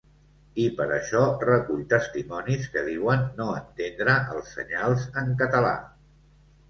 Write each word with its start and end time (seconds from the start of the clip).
I 0.61 0.63
per 0.79 0.85
això 0.93 1.19
recull 1.43 1.83
testimonis 1.91 2.65
que 2.77 2.83
diuen 2.89 3.27
no 3.43 3.47
entendre 3.59 4.17
els 4.37 4.51
senyals 4.59 5.05
en 5.25 5.31
català. 5.43 5.77